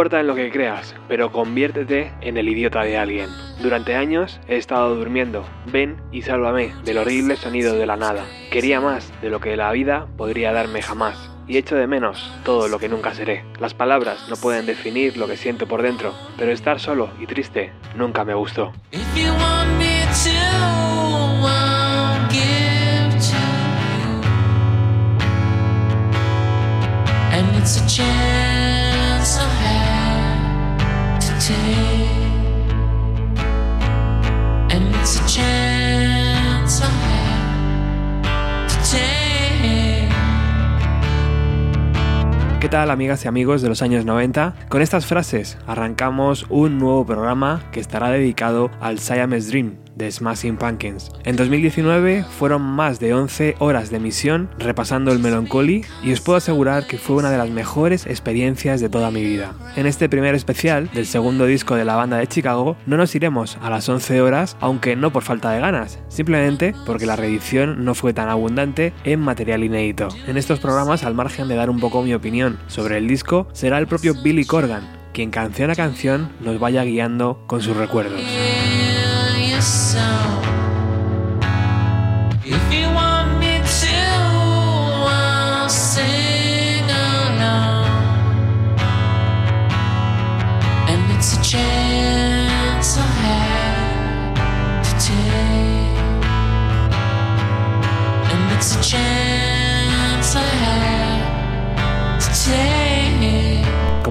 [0.00, 3.28] Importa en lo que creas, pero conviértete en el idiota de alguien.
[3.60, 5.44] Durante años he estado durmiendo.
[5.66, 8.24] Ven y sálvame del horrible sonido de la nada.
[8.50, 11.30] Quería más de lo que la vida podría darme jamás.
[11.46, 13.44] Y echo de menos todo lo que nunca seré.
[13.58, 17.70] Las palabras no pueden definir lo que siento por dentro, pero estar solo y triste
[17.94, 18.72] nunca me gustó.
[42.60, 44.54] ¿Qué tal amigas y amigos de los años 90?
[44.68, 50.56] Con estas frases arrancamos un nuevo programa que estará dedicado al Siamese Dream, de Smashing
[50.56, 51.12] Pumpkins.
[51.24, 56.38] En 2019 fueron más de 11 horas de emisión repasando el Melancholy y os puedo
[56.38, 59.52] asegurar que fue una de las mejores experiencias de toda mi vida.
[59.76, 63.58] En este primer especial del segundo disco de la banda de Chicago no nos iremos
[63.60, 67.94] a las 11 horas, aunque no por falta de ganas, simplemente porque la reedición no
[67.94, 70.08] fue tan abundante en material inédito.
[70.26, 73.78] En estos programas, al margen de dar un poco mi opinión sobre el disco, será
[73.78, 78.20] el propio Billy Corgan quien canción a canción nos vaya guiando con sus recuerdos.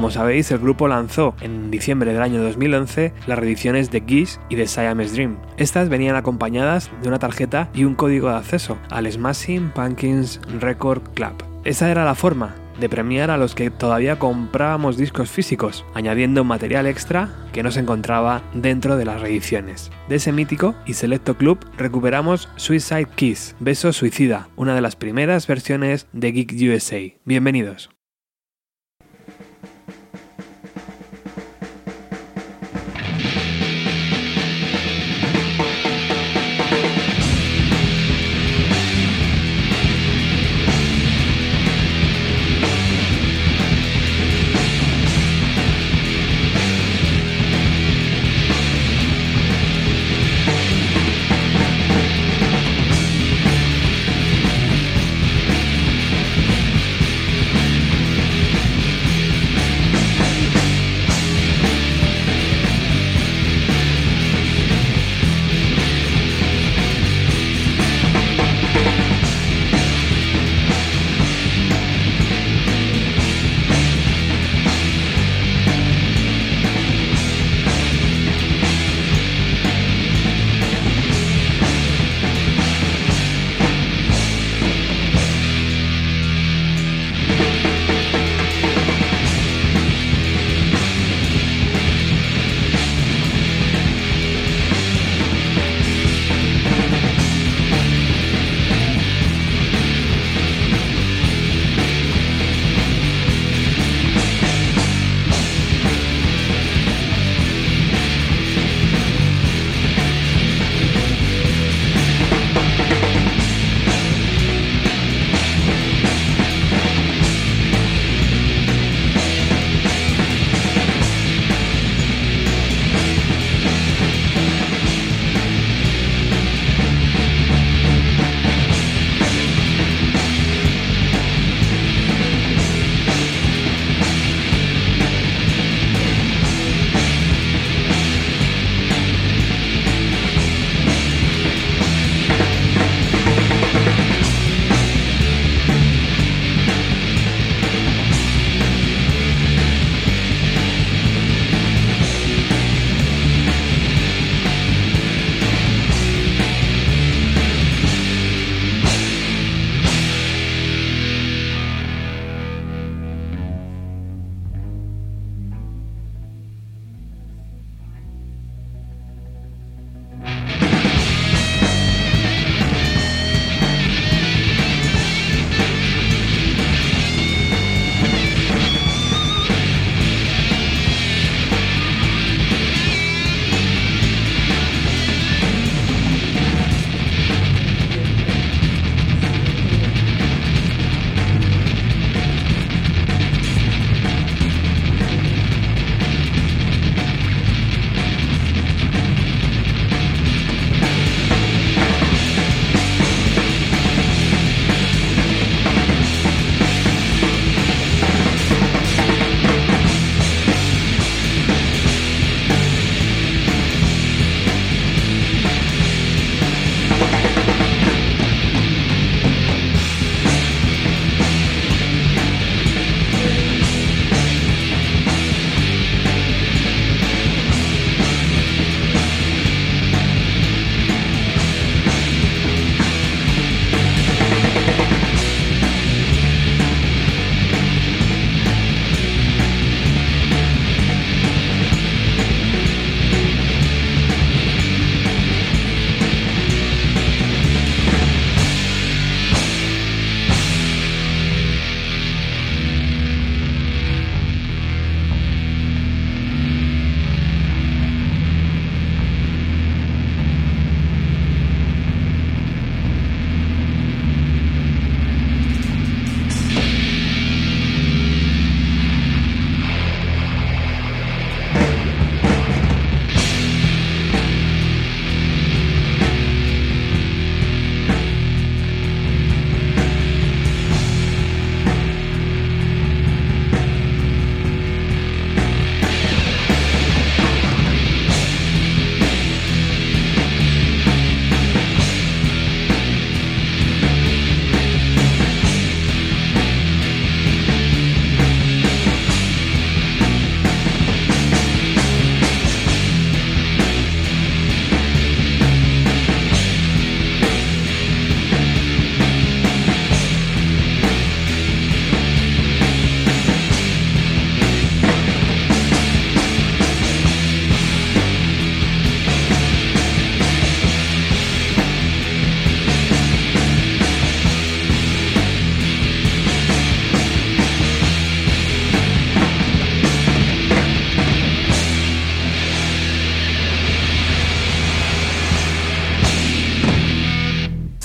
[0.09, 4.56] Como sabéis, el grupo lanzó en diciembre del año 2011 las reediciones de Gish y
[4.56, 5.38] de Siamese Dream.
[5.58, 11.03] Estas venían acompañadas de una tarjeta y un código de acceso al Smashing Pumpkins Record
[11.14, 11.34] Club.
[11.64, 16.88] Esa era la forma de premiar a los que todavía comprábamos discos físicos, añadiendo material
[16.88, 19.91] extra que no se encontraba dentro de las reediciones.
[20.08, 25.46] De ese mítico y selecto club recuperamos Suicide Kiss, Beso Suicida, una de las primeras
[25.46, 27.00] versiones de Geek USA.
[27.26, 27.91] Bienvenidos.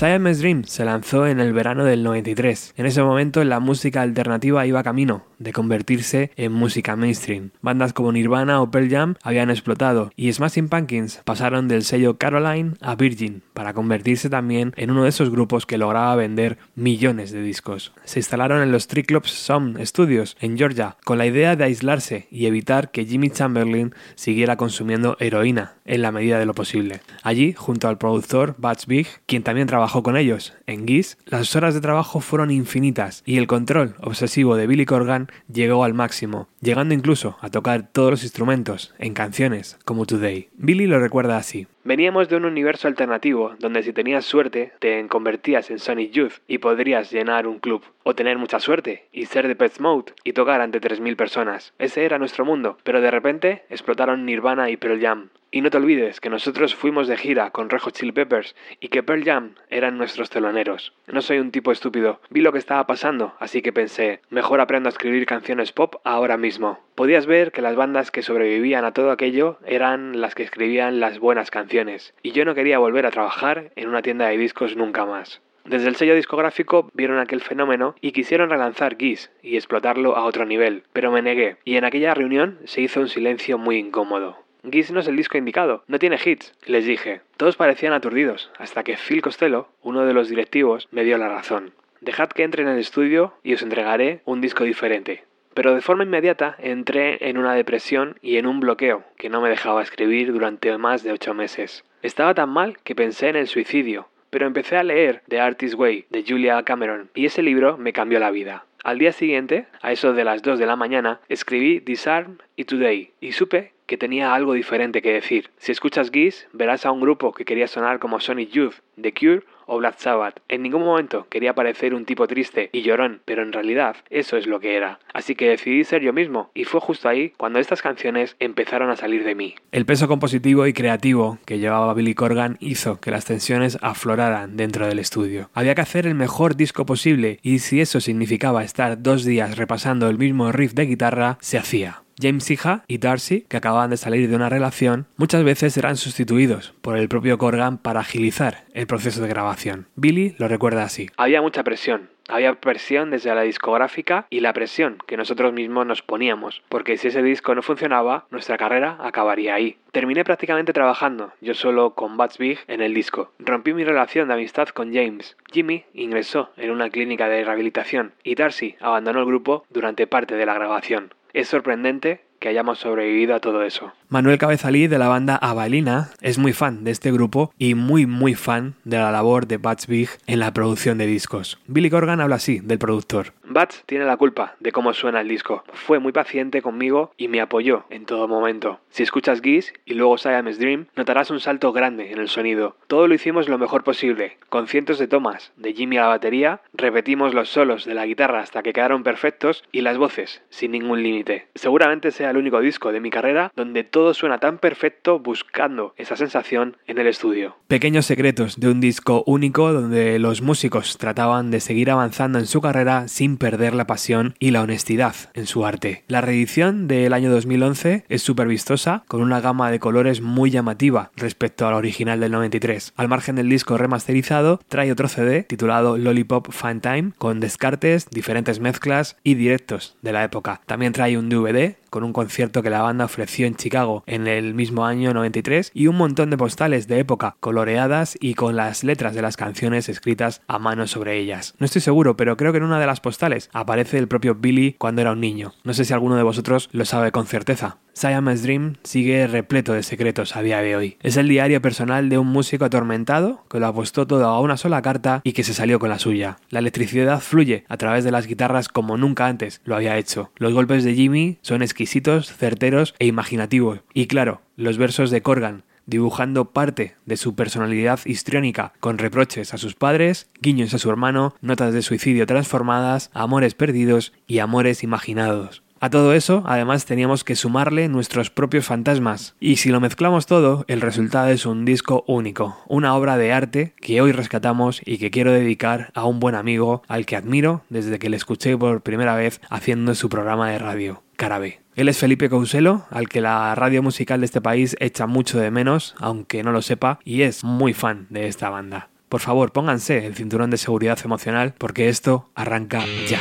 [0.05, 2.75] Siamese Dream se lanzó en el verano del 93.
[2.77, 7.51] En ese momento la música alternativa iba camino de convertirse en música mainstream.
[7.63, 12.75] Bandas como Nirvana o Pearl Jam habían explotado y Smashing Pumpkins pasaron del sello Caroline
[12.81, 17.43] a Virgin para convertirse también en uno de esos grupos que lograba vender millones de
[17.43, 17.93] discos.
[18.05, 22.47] Se instalaron en los Triclops Sound Studios en Georgia con la idea de aislarse y
[22.47, 27.01] evitar que Jimmy Chamberlain siguiera consumiendo heroína en la medida de lo posible.
[27.23, 31.75] Allí, junto al productor Butch Big, quien también trabajó con ellos en Geese, las horas
[31.75, 36.95] de trabajo fueron infinitas y el control obsesivo de Billy Corgan llegó al máximo, llegando
[36.95, 40.49] incluso a tocar todos los instrumentos en canciones como Today.
[40.55, 41.67] Billy lo recuerda así.
[41.85, 46.59] Veníamos de un universo alternativo donde si tenías suerte te convertías en Sonic Youth y
[46.59, 50.61] podrías llenar un club, o tener mucha suerte y ser de Pet Mode y tocar
[50.61, 51.75] ante 3.000 personas.
[51.79, 55.29] Ese era nuestro mundo, pero de repente explotaron Nirvana y Pearl Jam.
[55.55, 58.89] Y no te olvides que nosotros fuimos de gira con Red Hot Chili Peppers y
[58.89, 60.95] que Pearl Jam eran nuestros teloneros.
[61.07, 64.89] No soy un tipo estúpido, vi lo que estaba pasando, así que pensé, mejor aprendo
[64.89, 66.81] a escribir canciones pop ahora mismo.
[66.97, 71.21] Podías ver que las bandas que sobrevivían a todo aquello eran las que escribían las
[71.21, 75.07] buenas canciones, y yo no quería volver a trabajar en una tienda de discos nunca
[75.07, 75.41] más.
[75.65, 80.47] Desde el sello discográfico vieron aquel fenómeno y quisieron relanzar Geese y explotarlo a otro
[80.47, 84.44] nivel, pero me negué, y en aquella reunión se hizo un silencio muy incómodo.
[84.71, 87.21] Geese no es el disco indicado, no tiene hits, les dije.
[87.37, 91.73] Todos parecían aturdidos, hasta que Phil Costello, uno de los directivos, me dio la razón.
[92.01, 95.25] Dejad que entre en el estudio y os entregaré un disco diferente.
[95.55, 99.49] Pero de forma inmediata entré en una depresión y en un bloqueo que no me
[99.49, 101.85] dejaba escribir durante más de ocho meses.
[102.03, 106.07] Estaba tan mal que pensé en el suicidio, pero empecé a leer The Artist's Way
[106.11, 108.67] de Julia Cameron y ese libro me cambió la vida.
[108.83, 113.13] Al día siguiente, a eso de las 2 de la mañana, escribí Disarm y Today
[113.21, 115.51] y supe que tenía algo diferente que decir.
[115.59, 119.43] Si escuchas Geese, verás a un grupo que quería sonar como Sonic Youth, The Cure
[119.67, 120.41] o Black Sabbath.
[120.49, 124.47] En ningún momento quería parecer un tipo triste y llorón, pero en realidad eso es
[124.47, 124.99] lo que era.
[125.13, 128.97] Así que decidí ser yo mismo y fue justo ahí cuando estas canciones empezaron a
[128.97, 129.55] salir de mí.
[129.73, 134.87] El peso compositivo y creativo que llevaba Billy Corgan hizo que las tensiones afloraran dentro
[134.87, 135.51] del estudio.
[135.55, 140.09] Había que hacer el mejor disco posible y si eso significaba estar dos días repasando
[140.09, 142.05] el mismo riff de guitarra, se hacía.
[142.21, 146.75] James Hija y Darcy, que acababan de salir de una relación, muchas veces eran sustituidos
[146.81, 149.87] por el propio Corgan para agilizar el proceso de grabación.
[149.97, 151.11] Billy lo recuerda así.
[151.17, 156.03] Había mucha presión, había presión desde la discográfica y la presión que nosotros mismos nos
[156.03, 159.77] poníamos, porque si ese disco no funcionaba, nuestra carrera acabaría ahí.
[159.93, 163.33] Terminé prácticamente trabajando, yo solo con Bats Big en el disco.
[163.39, 165.37] Rompí mi relación de amistad con James.
[165.53, 170.47] Jimmy ingresó en una clínica de rehabilitación y Darcy abandonó el grupo durante parte de
[170.47, 171.13] la grabación.
[171.35, 173.93] Es sorprendente que hayamos sobrevivido a todo eso.
[174.15, 178.37] Manuel Cabezalí de la banda Avalina es muy fan de este grupo y muy muy
[178.37, 181.59] fan de la labor de Bats Big en la producción de discos.
[181.67, 183.33] Billy Corgan habla así del productor.
[183.43, 185.65] Bats tiene la culpa de cómo suena el disco.
[185.73, 188.79] Fue muy paciente conmigo y me apoyó en todo momento.
[188.89, 192.77] Si escuchas Geese y luego Siamese Dream, notarás un salto grande en el sonido.
[192.87, 196.61] Todo lo hicimos lo mejor posible, con cientos de tomas de Jimmy a la batería,
[196.73, 201.03] repetimos los solos de la guitarra hasta que quedaron perfectos y las voces sin ningún
[201.03, 201.49] límite.
[201.57, 206.17] Seguramente sea el único disco de mi carrera donde todo suena tan perfecto buscando esa
[206.17, 207.57] sensación en el estudio.
[207.69, 212.61] Pequeños secretos de un disco único donde los músicos trataban de seguir avanzando en su
[212.61, 216.05] carrera sin perder la pasión y la honestidad en su arte.
[216.09, 221.11] La reedición del año 2011 es súper vistosa, con una gama de colores muy llamativa
[221.17, 222.93] respecto al original del 93.
[222.97, 228.61] Al margen del disco remasterizado, trae otro CD titulado Lollipop Fun Time, con descartes, diferentes
[228.61, 230.61] mezclas y directos de la época.
[230.67, 234.53] También trae un DVD con un concierto que la banda ofreció en Chicago en el
[234.53, 239.15] mismo año 93 y un montón de postales de época coloreadas y con las letras
[239.15, 241.55] de las canciones escritas a mano sobre ellas.
[241.61, 244.75] No estoy seguro, pero creo que en una de las postales aparece el propio Billy
[244.77, 245.53] cuando era un niño.
[245.63, 247.79] No sé si alguno de vosotros lo sabe con certeza.
[247.95, 250.97] Siamese Dream sigue repleto de secretos a día de hoy.
[251.01, 254.83] Es el diario personal de un músico atormentado que lo apostó todo a una sola
[254.83, 256.39] carta y que se salió con la suya.
[256.51, 260.33] La electricidad fluye a través de las guitarras como nunca antes lo había hecho.
[260.37, 263.81] Los golpes de Jimmy son exquisitos, certeros e imaginativos.
[263.95, 269.59] Y claro, los versos de Corgan, dibujando parte de su personalidad histriónica, con reproches a
[269.59, 275.63] sus padres, guiños a su hermano, notas de suicidio transformadas, amores perdidos y amores imaginados.
[275.81, 279.35] A todo eso, además, teníamos que sumarle nuestros propios fantasmas.
[279.39, 283.75] Y si lo mezclamos todo, el resultado es un disco único, una obra de arte
[283.81, 287.99] que hoy rescatamos y que quiero dedicar a un buen amigo al que admiro desde
[287.99, 291.61] que le escuché por primera vez haciendo su programa de radio, Carabe.
[291.77, 295.51] Él es Felipe Couselo, al que la radio musical de este país echa mucho de
[295.51, 298.89] menos, aunque no lo sepa, y es muy fan de esta banda.
[299.09, 303.21] por favor pónganse el cinturón de seguridad emocional porque esto arranca ya.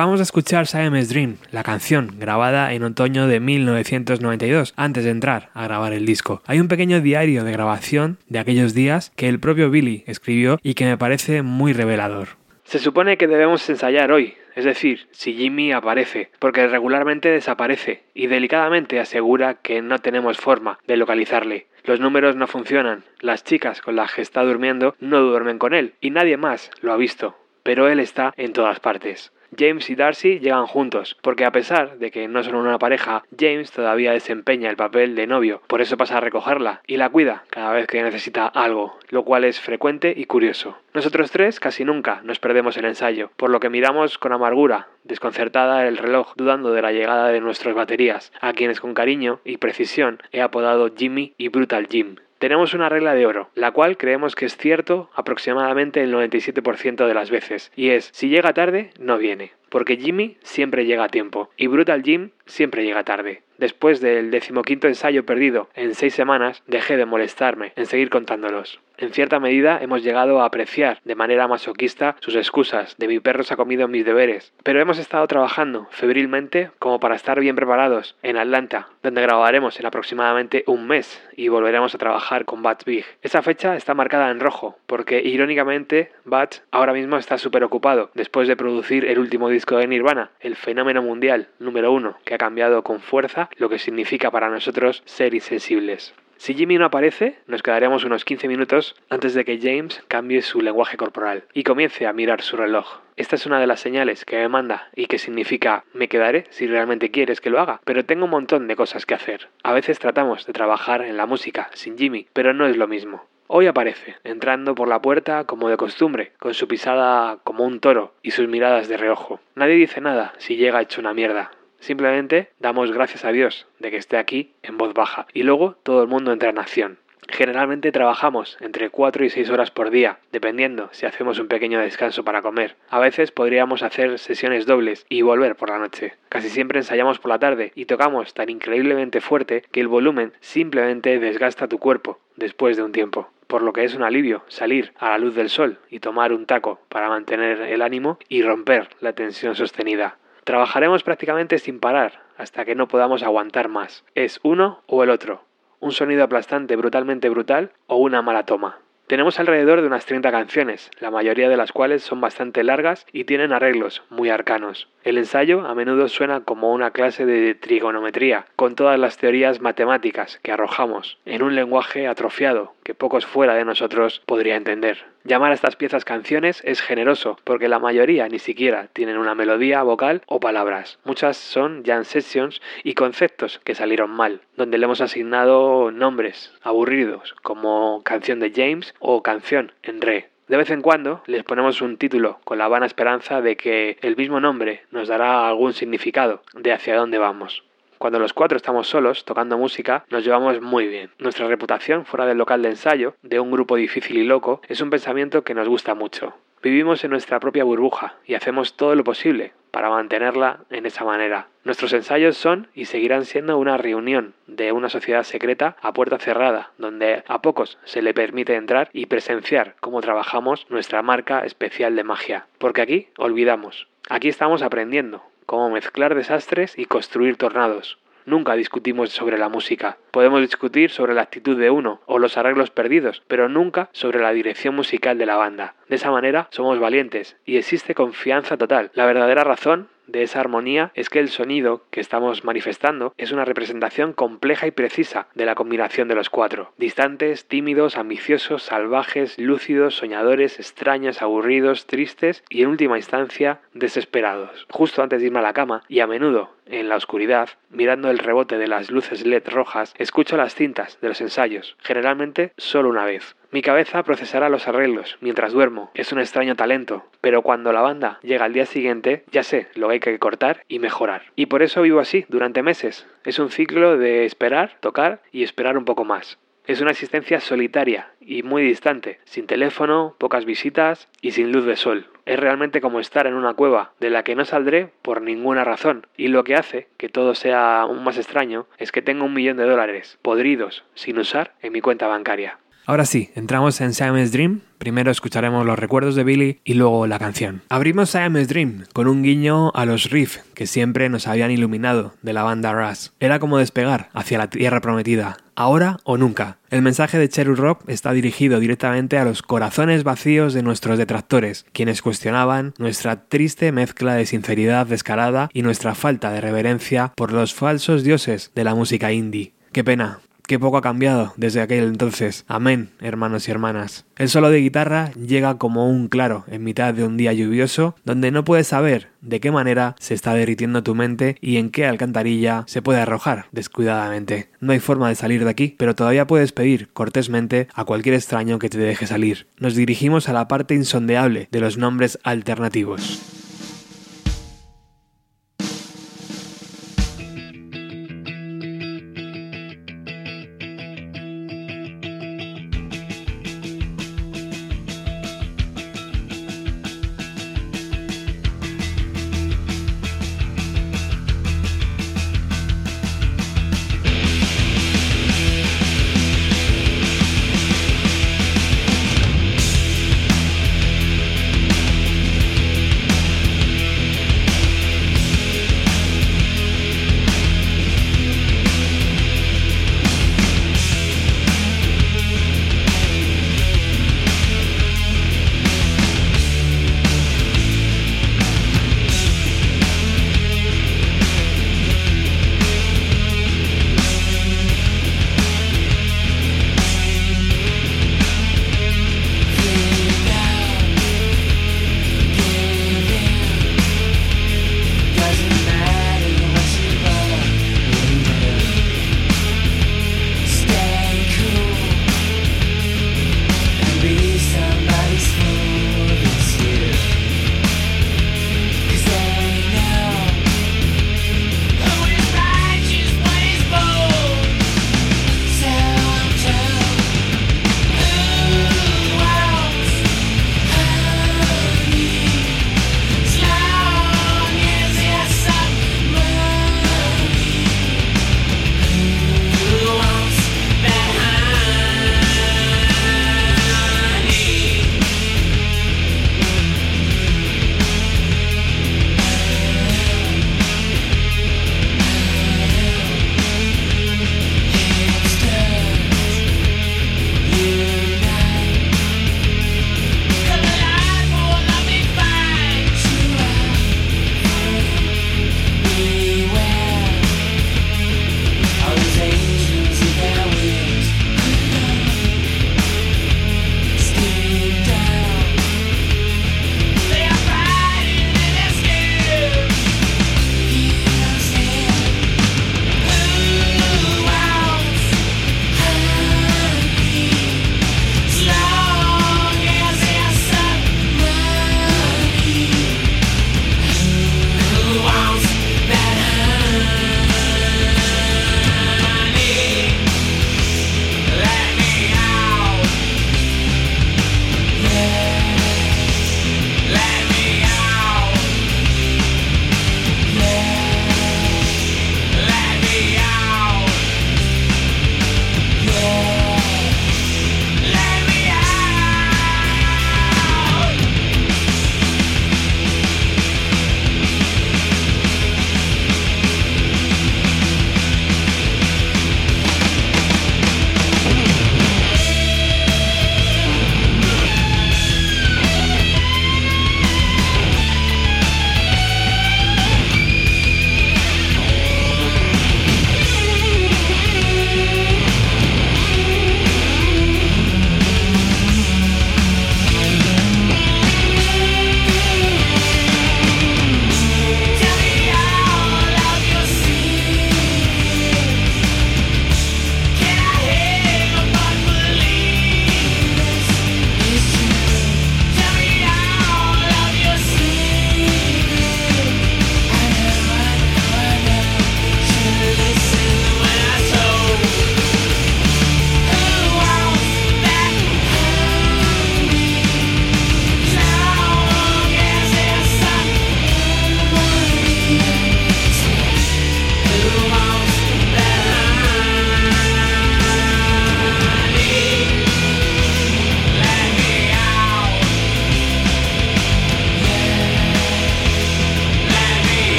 [0.00, 5.50] Acabamos de escuchar Siamese Dream, la canción grabada en otoño de 1992, antes de entrar
[5.52, 6.40] a grabar el disco.
[6.46, 10.72] Hay un pequeño diario de grabación de aquellos días que el propio Billy escribió y
[10.72, 12.28] que me parece muy revelador.
[12.64, 18.26] Se supone que debemos ensayar hoy, es decir, si Jimmy aparece, porque regularmente desaparece y
[18.26, 21.66] delicadamente asegura que no tenemos forma de localizarle.
[21.84, 25.92] Los números no funcionan, las chicas con las que está durmiendo no duermen con él
[26.00, 29.30] y nadie más lo ha visto, pero él está en todas partes.
[29.56, 33.70] James y Darcy llegan juntos, porque a pesar de que no son una pareja, James
[33.72, 37.72] todavía desempeña el papel de novio, por eso pasa a recogerla y la cuida cada
[37.72, 40.76] vez que necesita algo, lo cual es frecuente y curioso.
[40.94, 45.86] Nosotros tres casi nunca nos perdemos el ensayo, por lo que miramos con amargura, desconcertada
[45.86, 50.20] el reloj, dudando de la llegada de nuestras baterías, a quienes con cariño y precisión
[50.32, 52.16] he apodado Jimmy y Brutal Jim.
[52.40, 57.12] Tenemos una regla de oro, la cual creemos que es cierto aproximadamente el 97% de
[57.12, 61.48] las veces, y es si llega tarde, no viene, porque Jimmy siempre llega a tiempo
[61.56, 63.42] y Brutal Jim siempre llega tarde.
[63.56, 68.80] Después del decimoquinto ensayo perdido en seis semanas, dejé de molestarme en seguir contándolos.
[68.96, 73.44] En cierta medida hemos llegado a apreciar de manera masoquista sus excusas de mi perro
[73.44, 78.16] se ha comido mis deberes, pero hemos estado trabajando febrilmente como para estar bien preparados
[78.22, 83.06] en Atlanta, donde grabaremos en aproximadamente un mes y volveremos a trabajar con Bats Big.
[83.22, 88.48] Esa fecha está marcada en rojo, porque irónicamente Bats ahora mismo está súper ocupado después
[88.48, 92.82] de producir el último disco de Nirvana, el fenómeno mundial número uno, que ha cambiado
[92.82, 96.14] con fuerza lo que significa para nosotros ser insensibles.
[96.38, 100.62] Si Jimmy no aparece, nos quedaremos unos 15 minutos antes de que James cambie su
[100.62, 103.00] lenguaje corporal y comience a mirar su reloj.
[103.16, 106.66] Esta es una de las señales que me manda y que significa me quedaré si
[106.66, 109.50] realmente quieres que lo haga, pero tengo un montón de cosas que hacer.
[109.62, 113.26] A veces tratamos de trabajar en la música sin Jimmy, pero no es lo mismo.
[113.52, 118.14] Hoy aparece, entrando por la puerta como de costumbre, con su pisada como un toro
[118.22, 119.40] y sus miradas de reojo.
[119.56, 123.96] Nadie dice nada si llega hecho una mierda, Simplemente damos gracias a Dios de que
[123.96, 126.98] esté aquí en voz baja y luego todo el mundo entra en acción.
[127.28, 132.24] Generalmente trabajamos entre 4 y 6 horas por día, dependiendo si hacemos un pequeño descanso
[132.24, 132.76] para comer.
[132.88, 136.14] A veces podríamos hacer sesiones dobles y volver por la noche.
[136.28, 141.18] Casi siempre ensayamos por la tarde y tocamos tan increíblemente fuerte que el volumen simplemente
[141.18, 143.28] desgasta tu cuerpo después de un tiempo.
[143.50, 146.46] Por lo que es un alivio salir a la luz del sol y tomar un
[146.46, 150.18] taco para mantener el ánimo y romper la tensión sostenida.
[150.44, 154.04] Trabajaremos prácticamente sin parar hasta que no podamos aguantar más.
[154.14, 155.42] Es uno o el otro.
[155.80, 158.78] Un sonido aplastante brutalmente brutal o una mala toma.
[159.08, 163.24] Tenemos alrededor de unas 30 canciones, la mayoría de las cuales son bastante largas y
[163.24, 164.88] tienen arreglos muy arcanos.
[165.02, 170.38] El ensayo a menudo suena como una clase de trigonometría, con todas las teorías matemáticas
[170.42, 175.04] que arrojamos en un lenguaje atrofiado que pocos fuera de nosotros podría entender.
[175.24, 179.82] Llamar a estas piezas canciones es generoso, porque la mayoría ni siquiera tienen una melodía
[179.82, 180.98] vocal o palabras.
[181.04, 187.34] Muchas son jam sessions y conceptos que salieron mal, donde le hemos asignado nombres aburridos,
[187.42, 190.29] como canción de James o canción en re.
[190.50, 194.16] De vez en cuando les ponemos un título con la vana esperanza de que el
[194.16, 197.62] mismo nombre nos dará algún significado de hacia dónde vamos.
[197.98, 201.10] Cuando los cuatro estamos solos tocando música, nos llevamos muy bien.
[201.20, 204.90] Nuestra reputación fuera del local de ensayo, de un grupo difícil y loco, es un
[204.90, 206.34] pensamiento que nos gusta mucho.
[206.62, 211.46] Vivimos en nuestra propia burbuja y hacemos todo lo posible para mantenerla en esa manera.
[211.64, 216.72] Nuestros ensayos son y seguirán siendo una reunión de una sociedad secreta a puerta cerrada,
[216.76, 222.04] donde a pocos se le permite entrar y presenciar cómo trabajamos nuestra marca especial de
[222.04, 222.46] magia.
[222.58, 227.98] Porque aquí olvidamos, aquí estamos aprendiendo, cómo mezclar desastres y construir tornados.
[228.26, 229.98] Nunca discutimos sobre la música.
[230.10, 234.32] Podemos discutir sobre la actitud de uno o los arreglos perdidos, pero nunca sobre la
[234.32, 235.74] dirección musical de la banda.
[235.88, 238.90] De esa manera somos valientes y existe confianza total.
[238.94, 243.44] La verdadera razón de esa armonía es que el sonido que estamos manifestando es una
[243.44, 246.72] representación compleja y precisa de la combinación de los cuatro.
[246.76, 254.66] Distantes, tímidos, ambiciosos, salvajes, lúcidos, soñadores, extraños, aburridos, tristes y en última instancia desesperados.
[254.70, 258.18] Justo antes de irme a la cama y a menudo en la oscuridad, mirando el
[258.18, 263.04] rebote de las luces LED rojas, escucho las cintas de los ensayos, generalmente solo una
[263.04, 263.36] vez.
[263.52, 265.90] Mi cabeza procesará los arreglos mientras duermo.
[265.94, 269.88] Es un extraño talento, pero cuando la banda llega al día siguiente, ya sé lo
[269.88, 271.22] que hay que cortar y mejorar.
[271.34, 273.08] Y por eso vivo así durante meses.
[273.24, 276.38] Es un ciclo de esperar, tocar y esperar un poco más.
[276.66, 281.74] Es una existencia solitaria y muy distante, sin teléfono, pocas visitas y sin luz de
[281.74, 282.06] sol.
[282.26, 286.06] Es realmente como estar en una cueva de la que no saldré por ninguna razón.
[286.16, 289.56] Y lo que hace que todo sea aún más extraño es que tengo un millón
[289.56, 292.58] de dólares podridos sin usar en mi cuenta bancaria.
[292.86, 294.62] Ahora sí, entramos en Siamese Dream.
[294.78, 297.62] Primero escucharemos los recuerdos de Billy y luego la canción.
[297.68, 302.32] Abrimos Siamese Dream con un guiño a los riffs que siempre nos habían iluminado de
[302.32, 303.08] la banda Rush.
[303.20, 306.56] Era como despegar hacia la tierra prometida, ahora o nunca.
[306.70, 311.66] El mensaje de Cherry Rock está dirigido directamente a los corazones vacíos de nuestros detractores,
[311.72, 317.54] quienes cuestionaban nuestra triste mezcla de sinceridad descarada y nuestra falta de reverencia por los
[317.54, 319.52] falsos dioses de la música indie.
[319.72, 322.44] Qué pena, Qué poco ha cambiado desde aquel entonces.
[322.48, 324.04] Amén, hermanos y hermanas.
[324.16, 328.32] El solo de guitarra llega como un claro en mitad de un día lluvioso donde
[328.32, 332.64] no puedes saber de qué manera se está derritiendo tu mente y en qué alcantarilla
[332.66, 334.50] se puede arrojar descuidadamente.
[334.58, 338.58] No hay forma de salir de aquí, pero todavía puedes pedir cortésmente a cualquier extraño
[338.58, 339.46] que te deje salir.
[339.56, 343.39] Nos dirigimos a la parte insondeable de los nombres alternativos.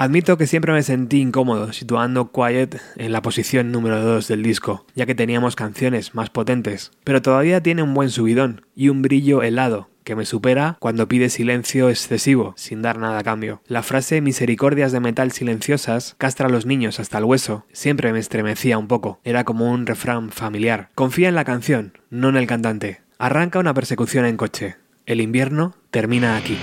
[0.00, 4.86] Admito que siempre me sentí incómodo situando Quiet en la posición número 2 del disco,
[4.94, 9.42] ya que teníamos canciones más potentes, pero todavía tiene un buen subidón y un brillo
[9.42, 13.60] helado que me supera cuando pide silencio excesivo, sin dar nada a cambio.
[13.66, 18.20] La frase misericordias de metal silenciosas castra a los niños hasta el hueso siempre me
[18.20, 20.88] estremecía un poco, era como un refrán familiar.
[20.94, 23.02] Confía en la canción, no en el cantante.
[23.18, 24.76] Arranca una persecución en coche.
[25.04, 26.56] El invierno termina aquí.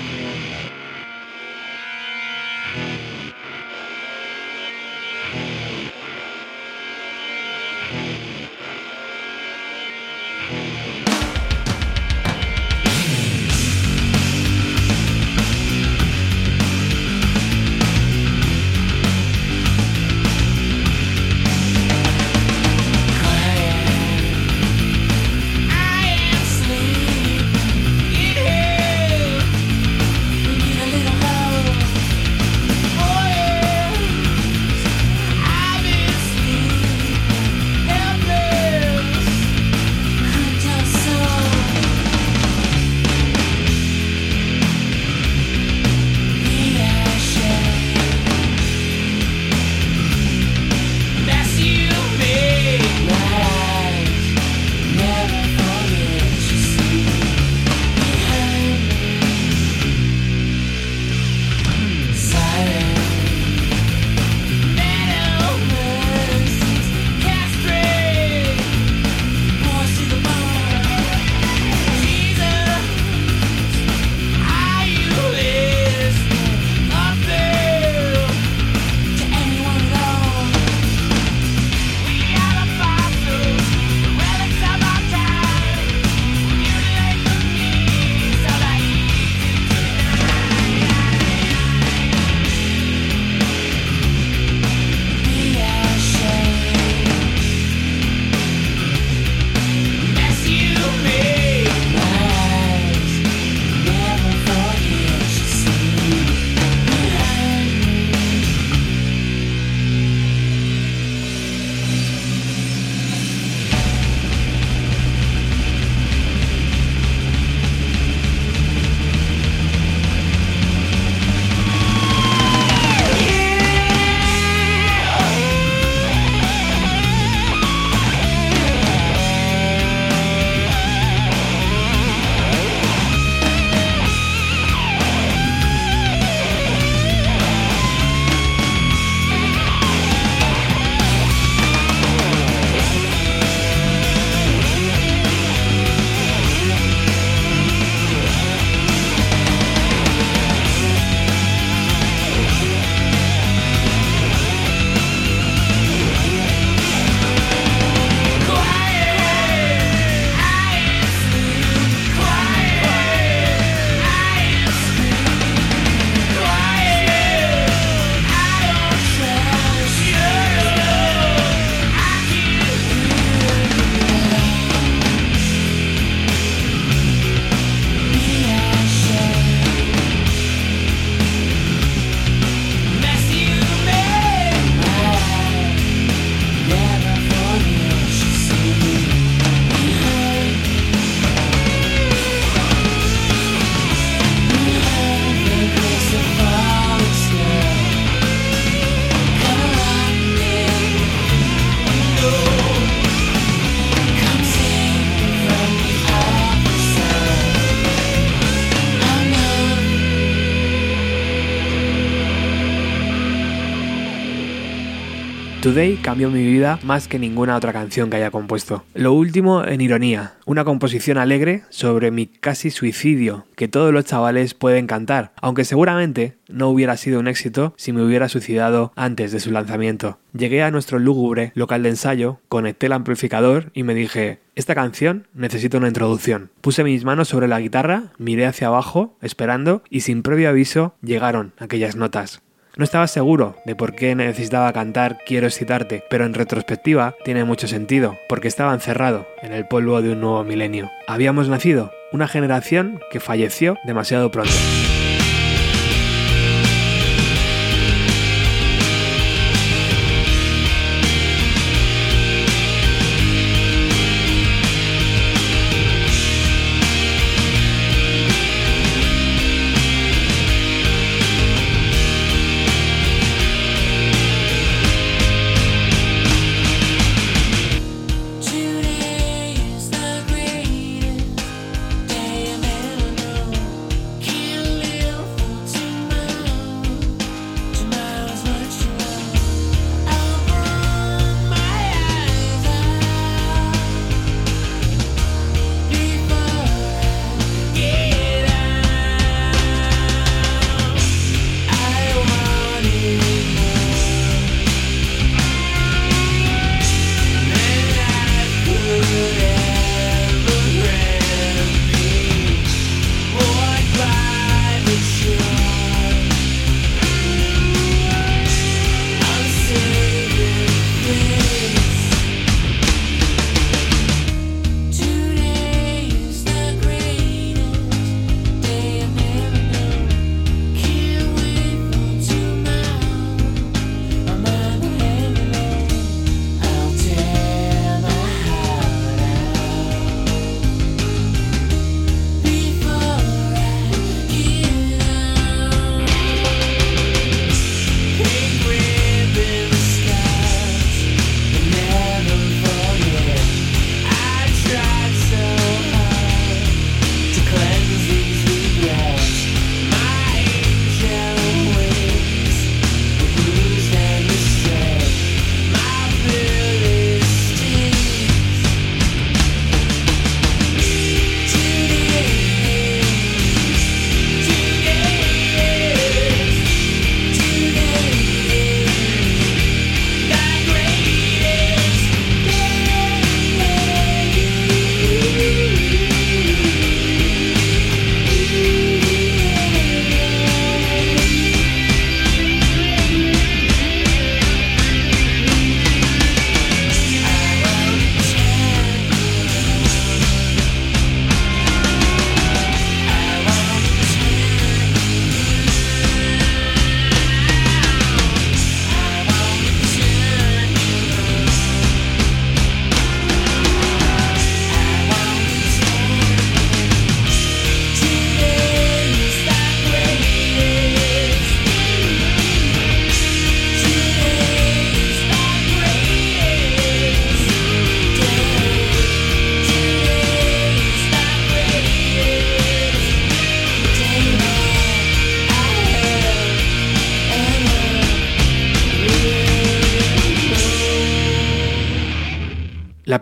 [216.02, 218.84] Cambió mi vida más que ninguna otra canción que haya compuesto.
[218.96, 224.56] Lo último en ironía, una composición alegre sobre mi casi suicidio que todos los chavales
[224.56, 229.40] pueden cantar, aunque seguramente no hubiera sido un éxito si me hubiera suicidado antes de
[229.40, 230.18] su lanzamiento.
[230.34, 235.28] Llegué a nuestro lúgubre local de ensayo, conecté el amplificador y me dije, esta canción
[235.36, 236.50] necesita una introducción.
[236.62, 241.54] Puse mis manos sobre la guitarra, miré hacia abajo, esperando, y sin previo aviso llegaron
[241.60, 242.42] aquellas notas.
[242.78, 247.68] No estaba seguro de por qué necesitaba cantar Quiero excitarte, pero en retrospectiva tiene mucho
[247.68, 250.92] sentido, porque estaba encerrado en el polvo de un nuevo milenio.
[251.08, 254.54] Habíamos nacido una generación que falleció demasiado pronto.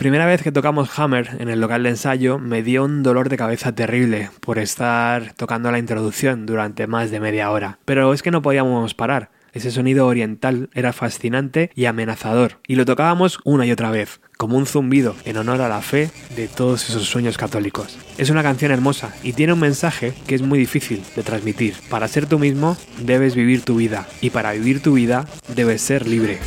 [0.05, 3.37] Primera vez que tocamos Hammer en el local de ensayo me dio un dolor de
[3.37, 7.79] cabeza terrible por estar tocando la introducción durante más de media hora.
[7.85, 9.31] Pero es que no podíamos parar.
[9.51, 14.57] Ese sonido oriental era fascinante y amenazador, y lo tocábamos una y otra vez, como
[14.57, 17.97] un zumbido en honor a la fe de todos esos sueños católicos.
[18.19, 21.73] Es una canción hermosa y tiene un mensaje que es muy difícil de transmitir.
[21.89, 25.25] Para ser tú mismo debes vivir tu vida, y para vivir tu vida
[25.55, 26.37] debes ser libre.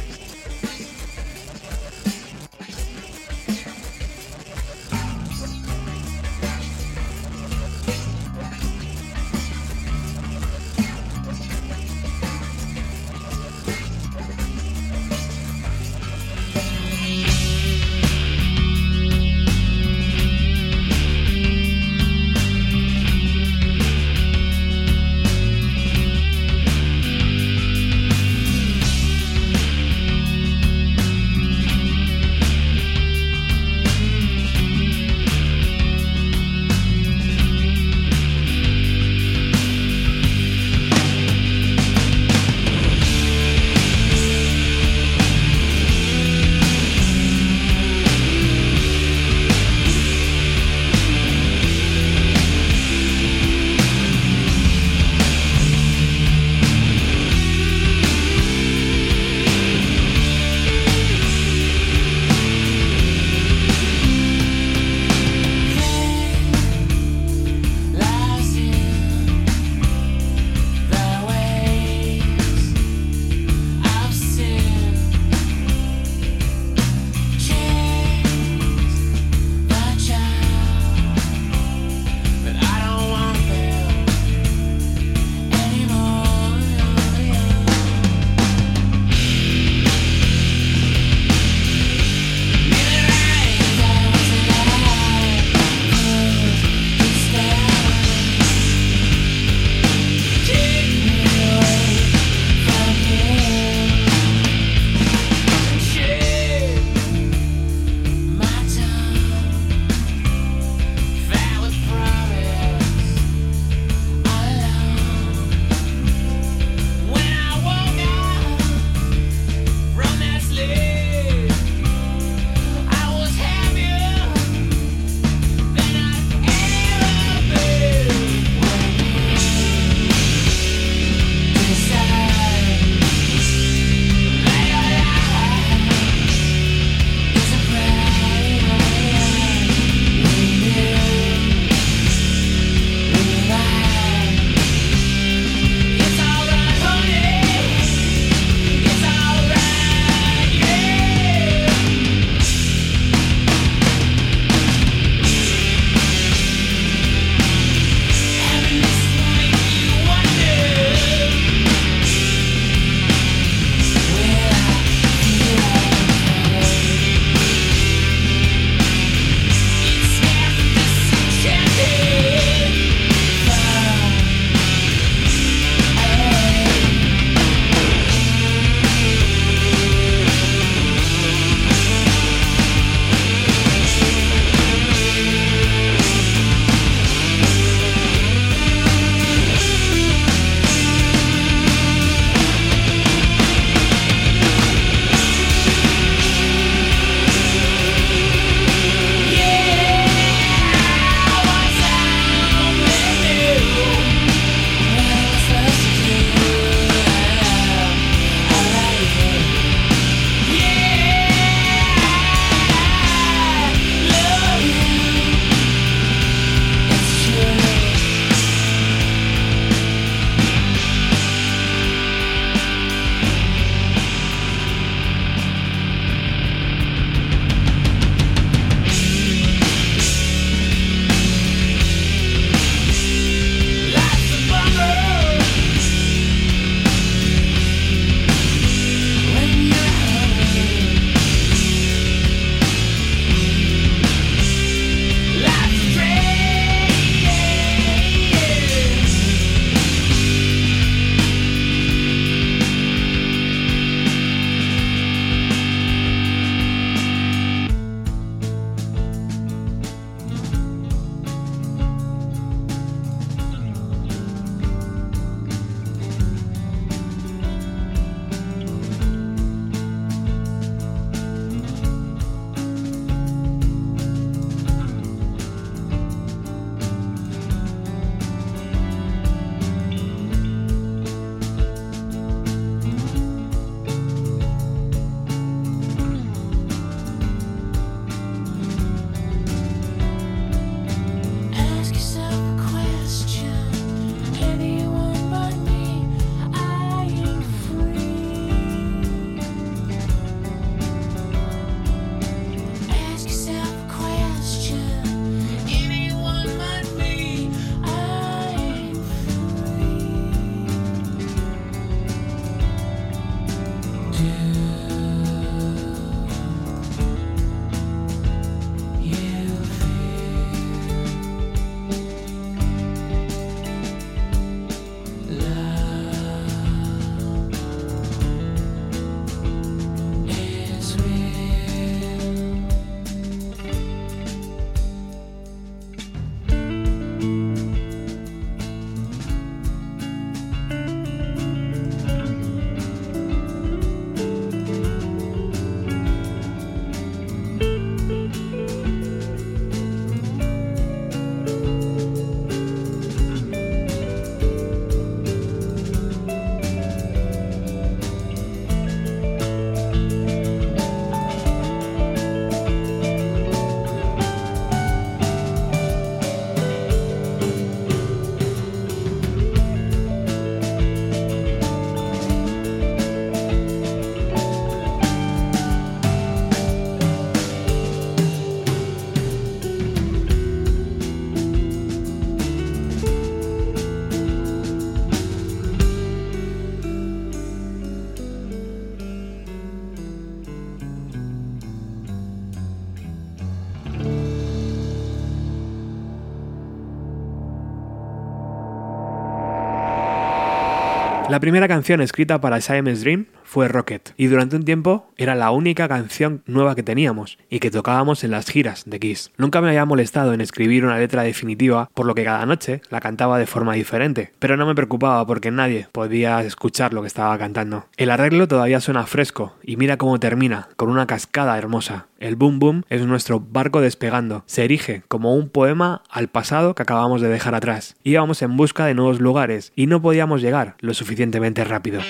[401.38, 405.52] La primera canción escrita para Siamese Dream fue Rocket, y durante un tiempo era la
[405.52, 409.30] única canción nueva que teníamos y que tocábamos en las giras de Kiss.
[409.36, 413.00] Nunca me había molestado en escribir una letra definitiva, por lo que cada noche la
[413.00, 417.38] cantaba de forma diferente, pero no me preocupaba porque nadie podía escuchar lo que estaba
[417.38, 417.86] cantando.
[417.96, 422.08] El arreglo todavía suena fresco, y mira cómo termina, con una cascada hermosa.
[422.18, 426.82] El boom boom es nuestro barco despegando, se erige como un poema al pasado que
[426.82, 427.96] acabamos de dejar atrás.
[428.02, 432.00] Íbamos en busca de nuevos lugares y no podíamos llegar lo suficientemente rápido.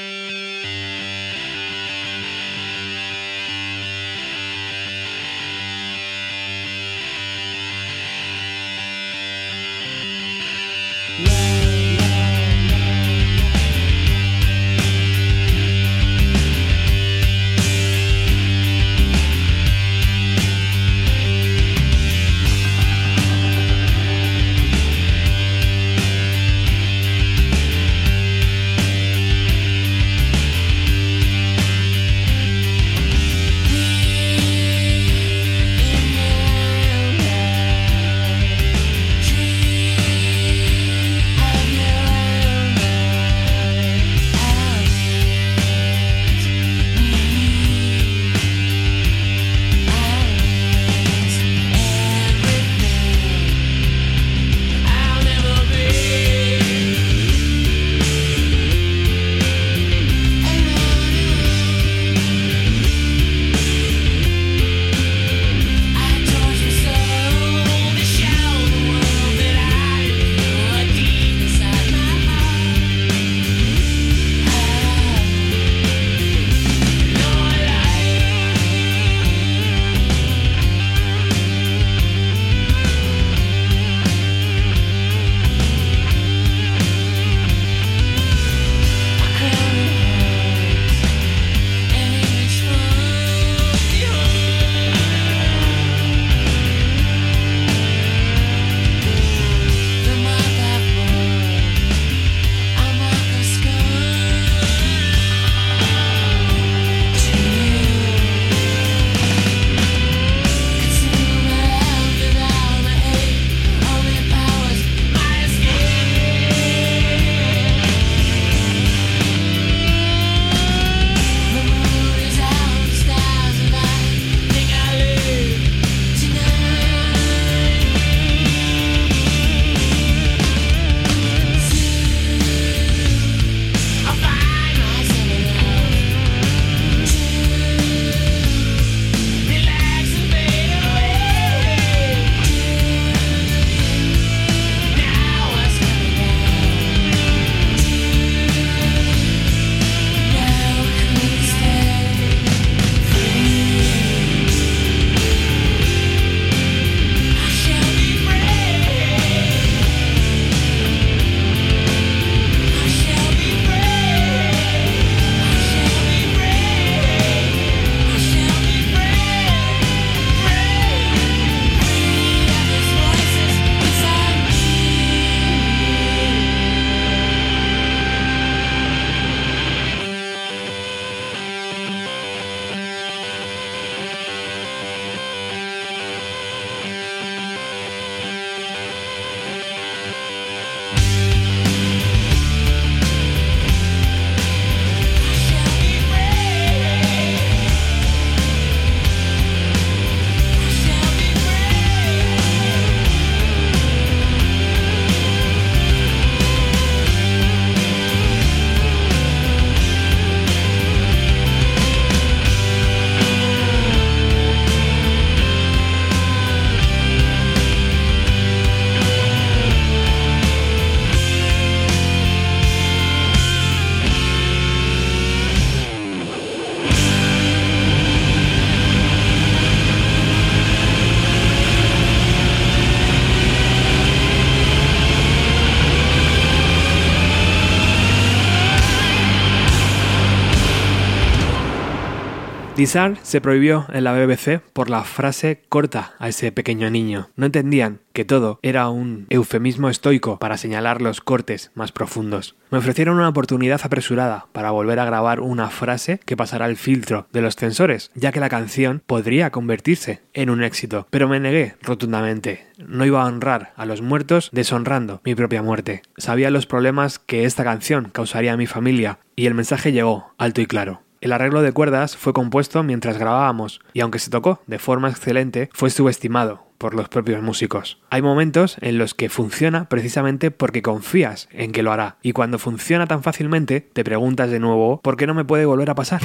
[242.78, 247.28] Lizard se prohibió en la BBC por la frase corta a ese pequeño niño.
[247.34, 252.54] No entendían que todo era un eufemismo estoico para señalar los cortes más profundos.
[252.70, 257.26] Me ofrecieron una oportunidad apresurada para volver a grabar una frase que pasara el filtro
[257.32, 261.74] de los censores, ya que la canción podría convertirse en un éxito, pero me negué
[261.82, 262.68] rotundamente.
[262.78, 266.02] No iba a honrar a los muertos deshonrando mi propia muerte.
[266.16, 270.60] Sabía los problemas que esta canción causaría a mi familia y el mensaje llegó alto
[270.60, 271.02] y claro.
[271.20, 275.68] El arreglo de cuerdas fue compuesto mientras grabábamos y aunque se tocó de forma excelente,
[275.72, 278.00] fue subestimado por los propios músicos.
[278.08, 282.60] Hay momentos en los que funciona precisamente porque confías en que lo hará y cuando
[282.60, 286.20] funciona tan fácilmente te preguntas de nuevo ¿por qué no me puede volver a pasar?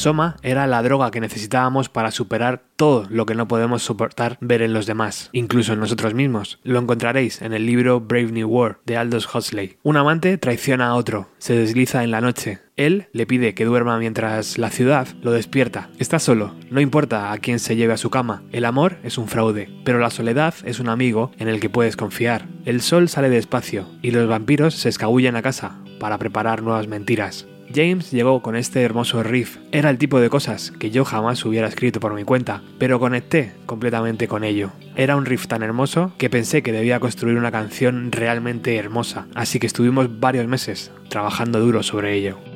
[0.00, 4.62] Soma era la droga que necesitábamos para superar todo lo que no podemos soportar ver
[4.62, 6.58] en los demás, incluso en nosotros mismos.
[6.62, 9.76] Lo encontraréis en el libro Brave New World de Aldous Huxley.
[9.82, 12.60] Un amante traiciona a otro, se desliza en la noche.
[12.76, 15.90] Él le pide que duerma mientras la ciudad lo despierta.
[15.98, 18.42] Está solo, no importa a quién se lleve a su cama.
[18.52, 21.96] El amor es un fraude, pero la soledad es un amigo en el que puedes
[21.96, 22.48] confiar.
[22.64, 27.46] El sol sale despacio y los vampiros se escabullen a casa para preparar nuevas mentiras.
[27.72, 29.58] James llegó con este hermoso riff.
[29.70, 33.52] Era el tipo de cosas que yo jamás hubiera escrito por mi cuenta, pero conecté
[33.66, 34.72] completamente con ello.
[34.96, 39.60] Era un riff tan hermoso que pensé que debía construir una canción realmente hermosa, así
[39.60, 42.49] que estuvimos varios meses trabajando duro sobre ello.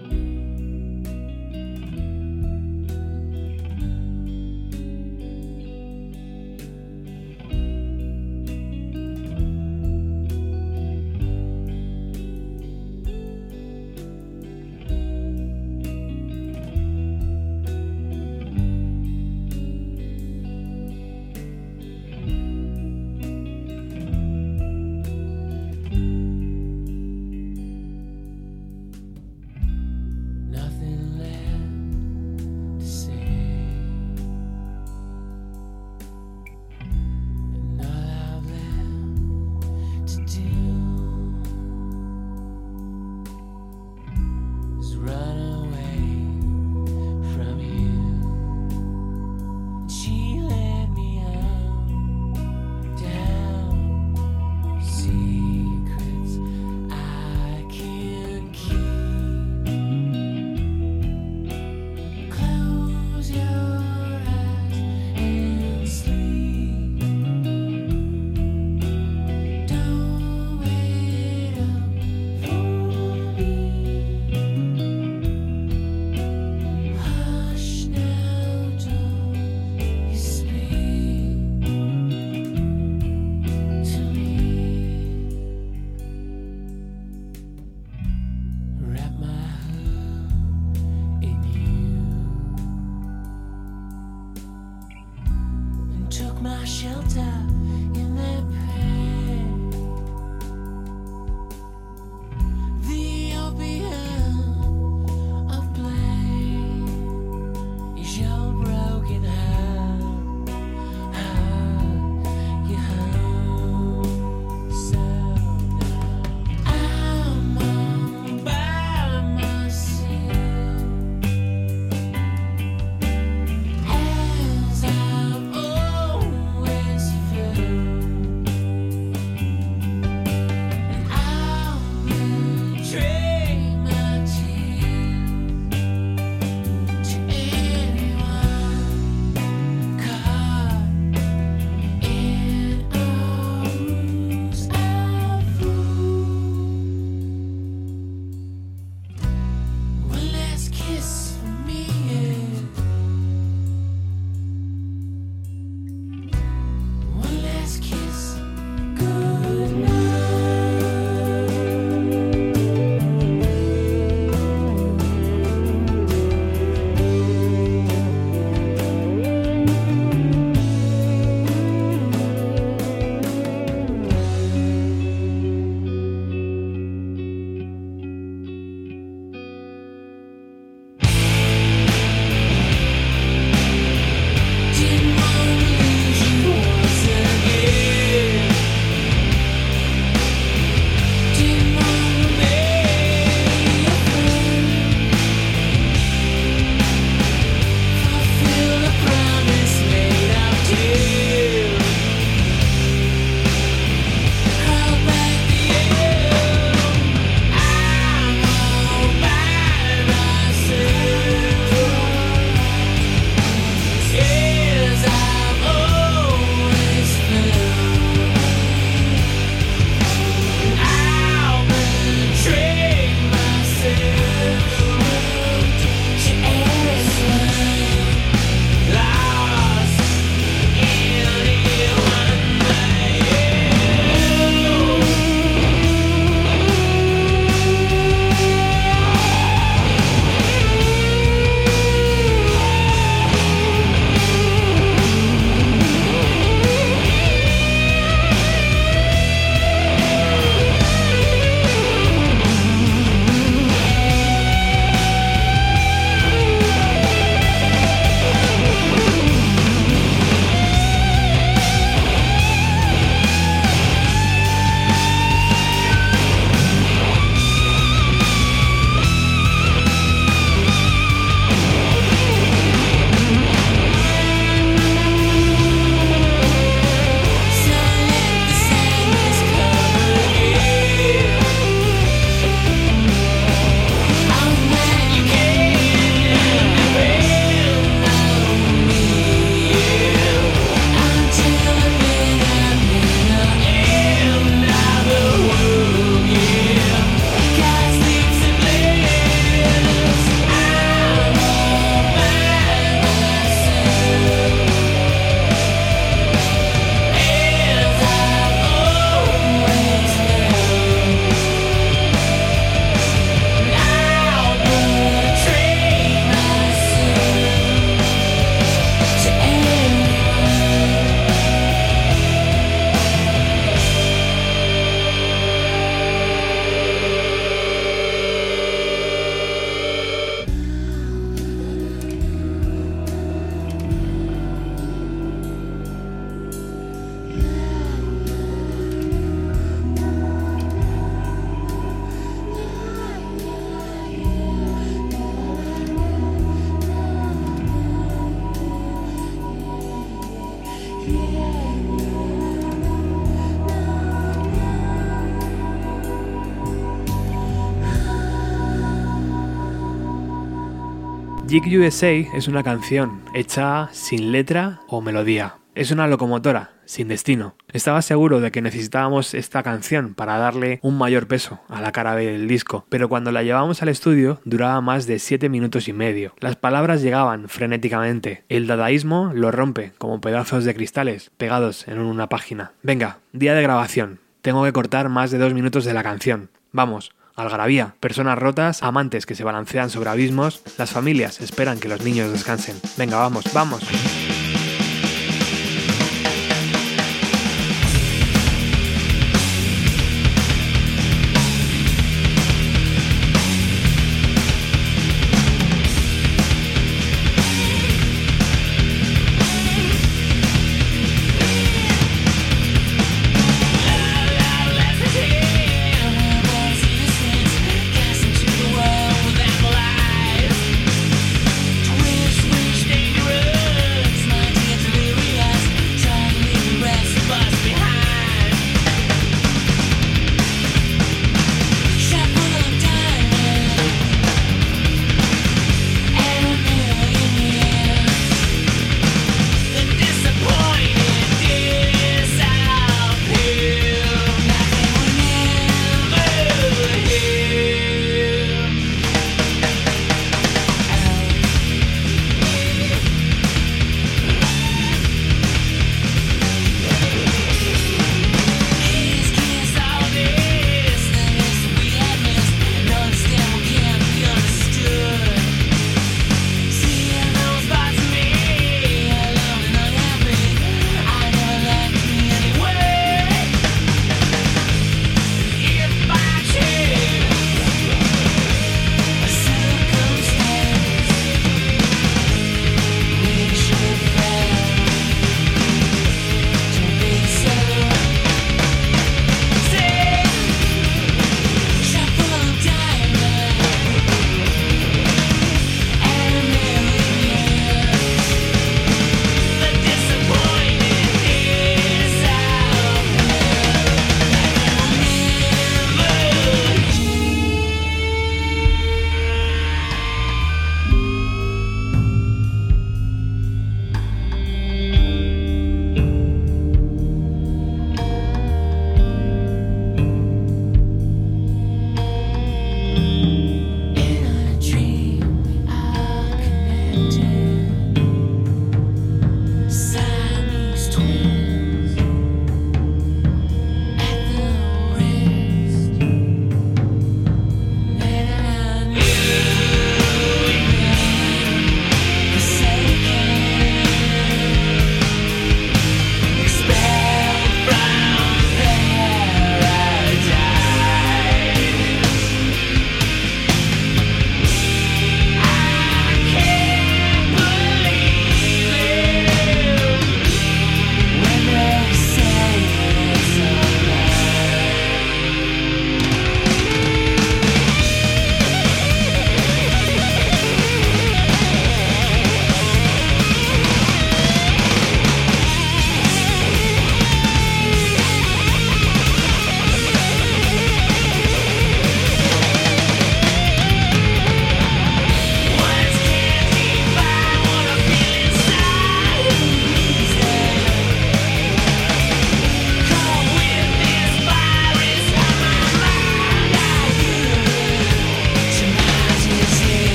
[361.67, 365.57] USA es una canción hecha sin letra o melodía.
[365.75, 367.57] Es una locomotora, sin destino.
[367.73, 372.15] Estaba seguro de que necesitábamos esta canción para darle un mayor peso a la cara
[372.17, 376.35] del disco, pero cuando la llevamos al estudio duraba más de 7 minutos y medio.
[376.39, 378.45] Las palabras llegaban frenéticamente.
[378.51, 382.73] El dadaísmo lo rompe como pedazos de cristales pegados en una página.
[382.83, 384.21] Venga, día de grabación.
[384.43, 386.51] Tengo que cortar más de dos minutos de la canción.
[386.73, 392.03] Vamos, algarabía, personas rotas, amantes que se balancean sobre abismos, las familias esperan que los
[392.03, 392.81] niños descansen.
[392.97, 393.83] Venga, vamos, vamos.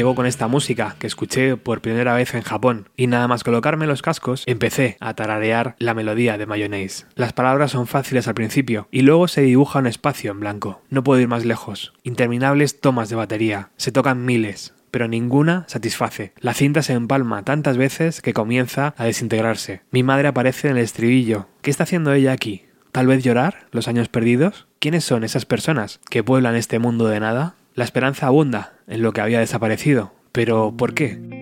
[0.00, 3.86] Llegó con esta música que escuché por primera vez en Japón y nada más colocarme
[3.86, 7.04] los cascos empecé a tararear la melodía de Mayonnaise.
[7.16, 10.80] Las palabras son fáciles al principio y luego se dibuja un espacio en blanco.
[10.88, 11.92] No puedo ir más lejos.
[12.02, 13.68] Interminables tomas de batería.
[13.76, 16.32] Se tocan miles, pero ninguna satisface.
[16.40, 19.82] La cinta se empalma tantas veces que comienza a desintegrarse.
[19.90, 21.48] Mi madre aparece en el estribillo.
[21.60, 22.64] ¿Qué está haciendo ella aquí?
[22.90, 24.66] ¿Tal vez llorar los años perdidos?
[24.78, 27.56] ¿Quiénes son esas personas que pueblan este mundo de nada?
[27.74, 30.12] La esperanza abunda en lo que había desaparecido.
[30.32, 31.39] Pero ¿por qué?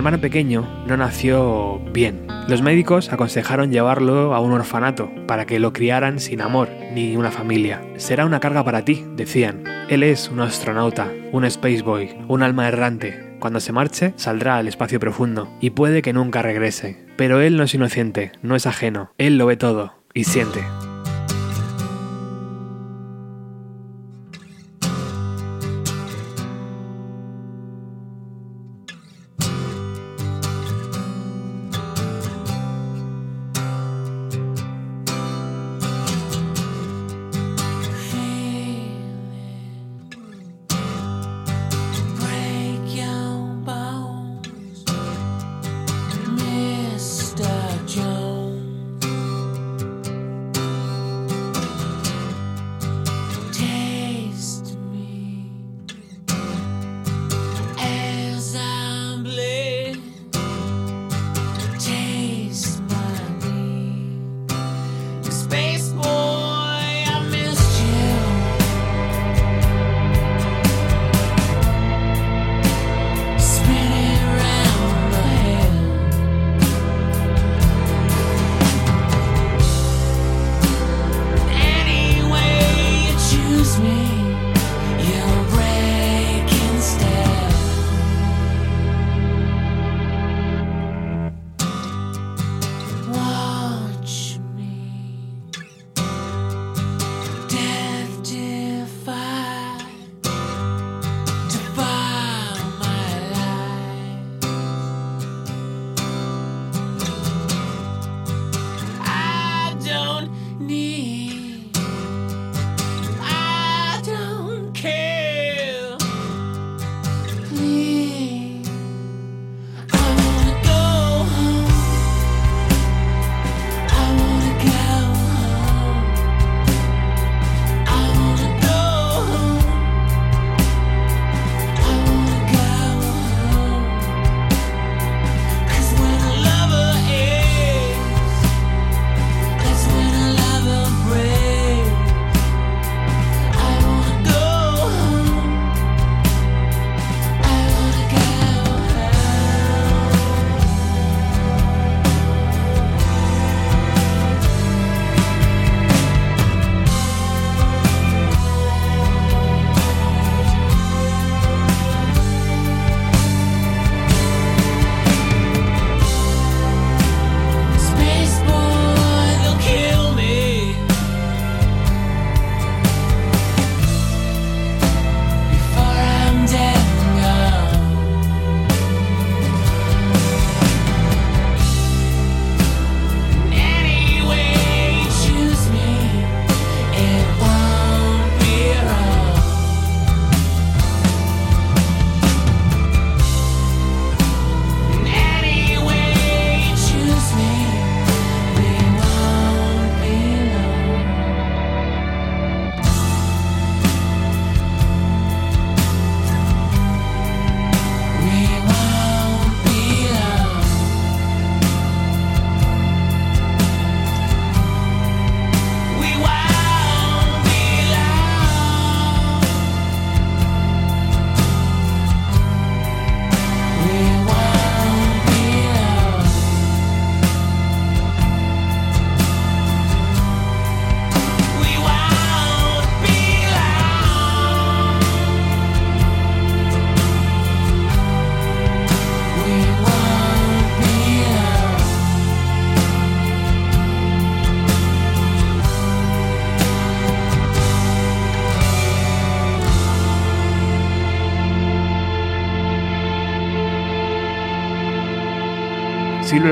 [0.00, 2.26] Hermano pequeño no nació bien.
[2.48, 7.30] Los médicos aconsejaron llevarlo a un orfanato para que lo criaran sin amor ni una
[7.30, 7.82] familia.
[7.96, 9.62] Será una carga para ti, decían.
[9.90, 13.36] Él es un astronauta, un spaceboy, un alma errante.
[13.40, 16.96] Cuando se marche, saldrá al espacio profundo y puede que nunca regrese.
[17.18, 19.12] Pero él no es inocente, no es ajeno.
[19.18, 20.60] Él lo ve todo y siente.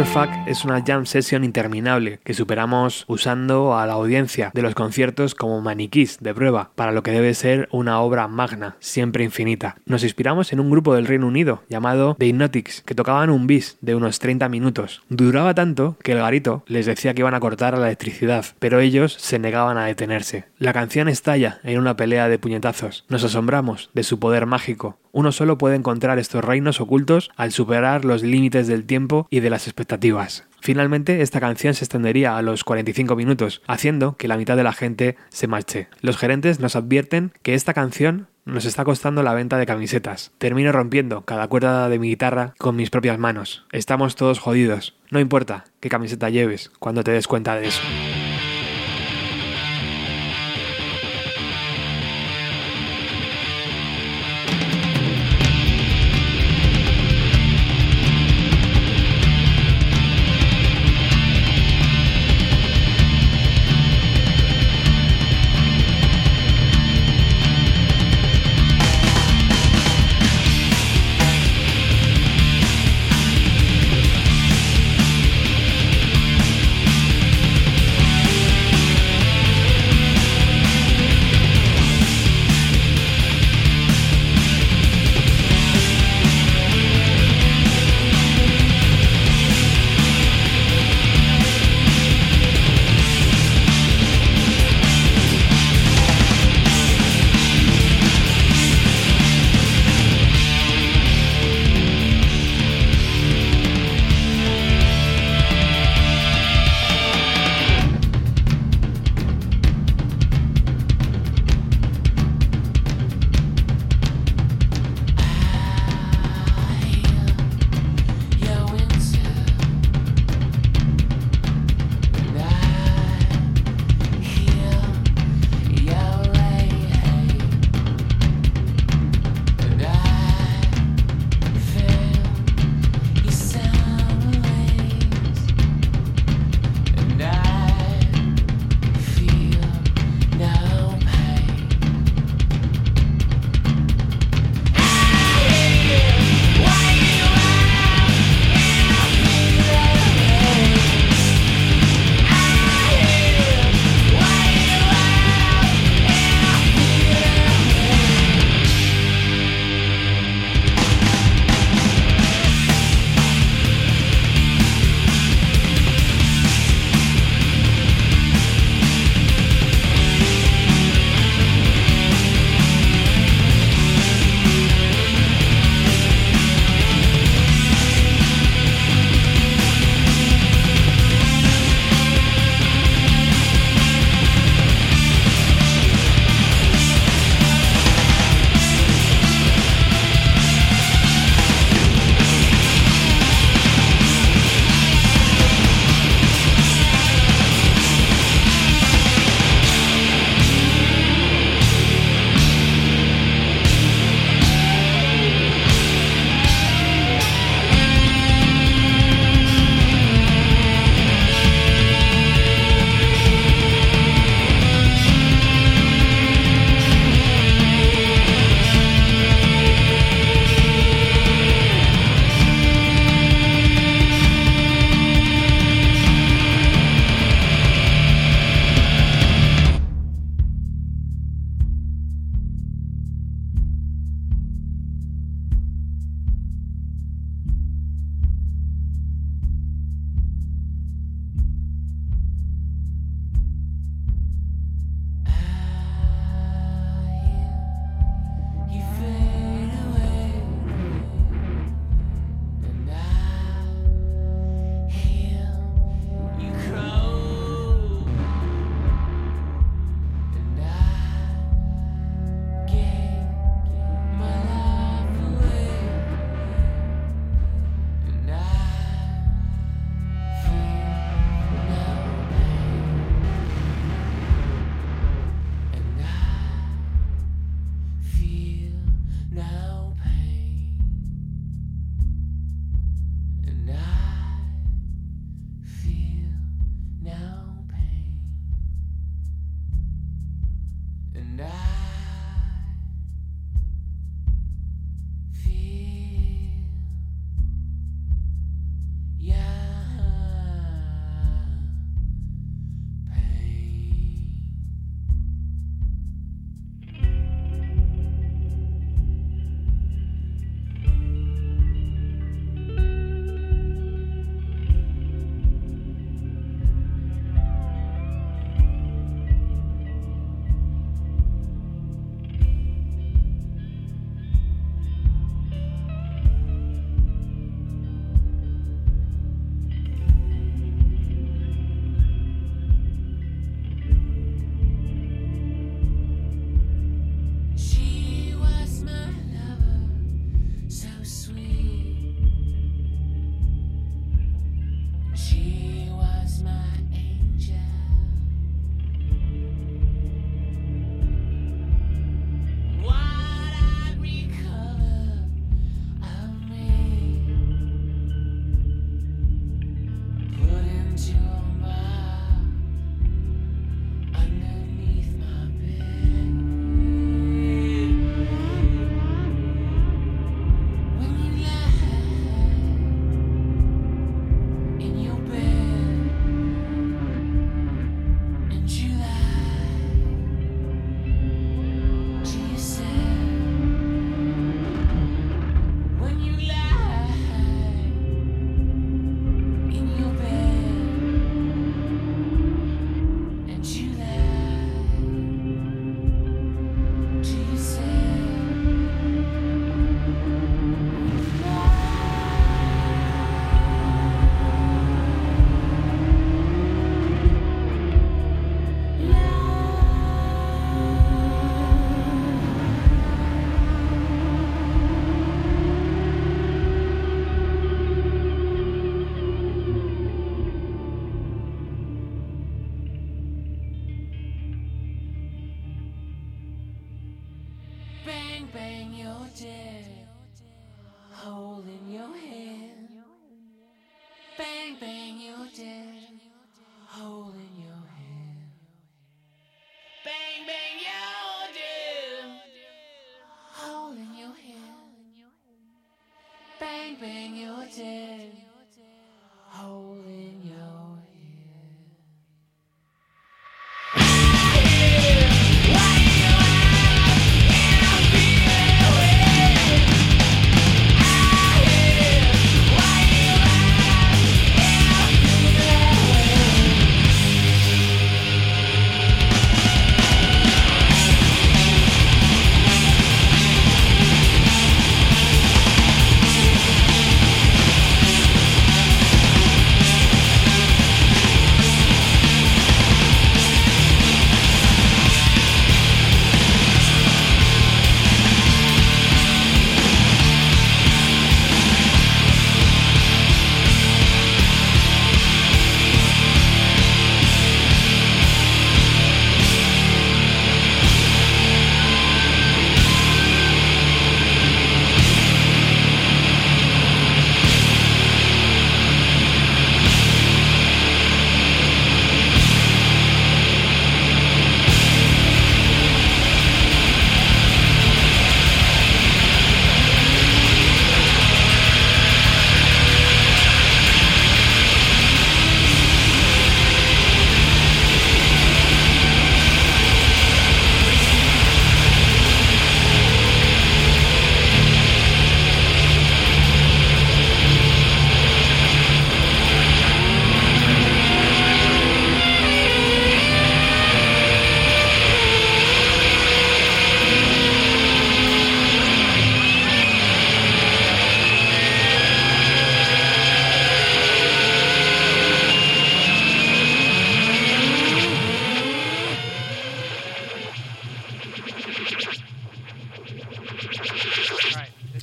[0.04, 5.34] Fuck es una jam session interminable que superamos usando a la audiencia de los conciertos
[5.34, 9.76] como maniquís de prueba para lo que debe ser una obra magna, siempre infinita.
[9.84, 13.76] Nos inspiramos en un grupo del Reino Unido llamado The Hypnotics que tocaban un bis
[13.82, 15.02] de unos 30 minutos.
[15.10, 19.12] Duraba tanto que el garito les decía que iban a cortar la electricidad, pero ellos
[19.18, 20.46] se negaban a detenerse.
[20.58, 23.04] La canción estalla en una pelea de puñetazos.
[23.08, 28.04] Nos asombramos de su poder mágico, uno solo puede encontrar estos reinos ocultos al superar
[28.04, 30.37] los límites del tiempo y de las expectativas.
[30.68, 34.74] Finalmente, esta canción se extendería a los 45 minutos, haciendo que la mitad de la
[34.74, 35.88] gente se marche.
[36.02, 40.30] Los gerentes nos advierten que esta canción nos está costando la venta de camisetas.
[40.36, 43.64] Termino rompiendo cada cuerda de mi guitarra con mis propias manos.
[43.72, 44.94] Estamos todos jodidos.
[45.10, 47.80] No importa qué camiseta lleves cuando te des cuenta de eso.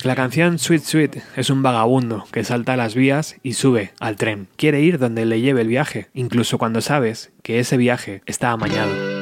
[0.06, 4.14] La canción Sweet Sweet es un vagabundo que salta a las vías y sube al
[4.14, 4.46] tren.
[4.54, 9.15] Quiere ir donde le lleve el viaje, incluso cuando sabes que ese viaje está amañado.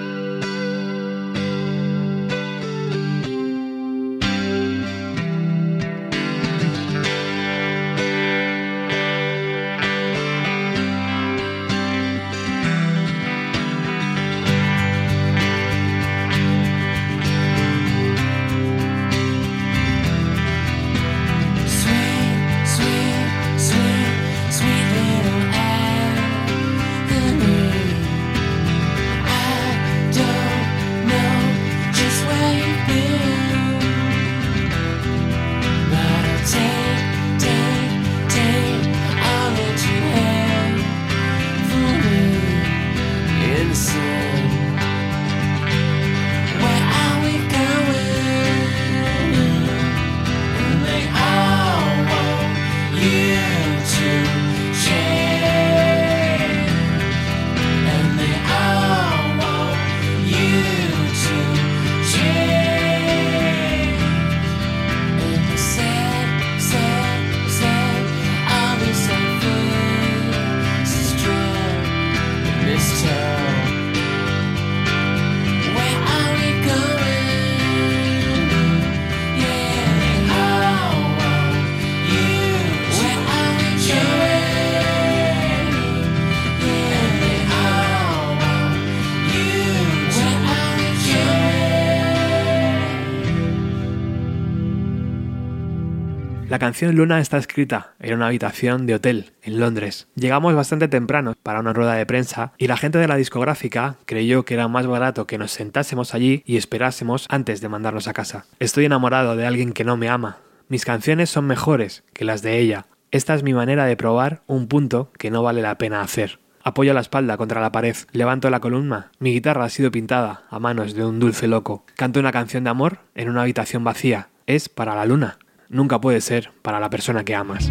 [96.74, 100.08] Canción Luna está escrita en una habitación de hotel en Londres.
[100.16, 104.44] Llegamos bastante temprano para una rueda de prensa y la gente de la discográfica creyó
[104.44, 108.46] que era más barato que nos sentásemos allí y esperásemos antes de mandarnos a casa.
[108.58, 110.38] Estoy enamorado de alguien que no me ama.
[110.68, 112.86] Mis canciones son mejores que las de ella.
[113.12, 116.40] Esta es mi manera de probar un punto que no vale la pena hacer.
[116.64, 119.12] Apoyo la espalda contra la pared, levanto la columna.
[119.20, 121.84] Mi guitarra ha sido pintada a manos de un dulce loco.
[121.94, 124.30] Canto una canción de amor en una habitación vacía.
[124.48, 125.38] Es para la luna
[125.74, 127.70] nunca puede ser para la persona que amas.